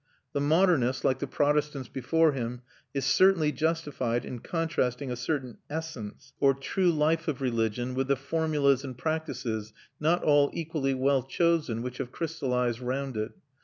The 0.33 0.41
modernist, 0.41 1.05
like 1.05 1.19
the 1.19 1.27
Protestants 1.27 1.87
before 1.87 2.31
him, 2.31 2.63
is 2.91 3.05
certainly 3.05 3.51
justified 3.51 4.25
in 4.25 4.39
contrasting 4.39 5.11
a 5.11 5.15
certain 5.15 5.59
essence 5.69 6.33
or 6.39 6.55
true 6.55 6.91
life 6.91 7.27
of 7.27 7.39
religion 7.39 7.93
with 7.93 8.07
the 8.07 8.15
formulas 8.15 8.83
and 8.83 8.97
practices, 8.97 9.73
not 9.99 10.23
all 10.23 10.49
equally 10.55 10.95
well 10.95 11.21
chosen, 11.21 11.83
which 11.83 11.99
have 11.99 12.11
crystallised 12.11 12.79
round 12.79 13.15
it. 13.15 13.33